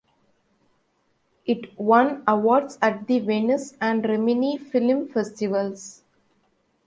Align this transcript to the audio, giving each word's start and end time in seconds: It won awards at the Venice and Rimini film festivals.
It 1.45 1.79
won 1.79 2.23
awards 2.27 2.79
at 2.81 3.05
the 3.05 3.19
Venice 3.19 3.75
and 3.79 4.03
Rimini 4.03 4.57
film 4.57 5.07
festivals. 5.07 6.01